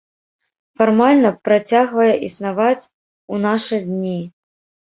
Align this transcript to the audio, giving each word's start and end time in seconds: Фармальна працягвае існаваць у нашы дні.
Фармальна 0.81 1.31
працягвае 1.49 2.09
існаваць 2.31 2.89
у 3.37 3.43
нашы 3.45 3.83
дні. 3.93 4.19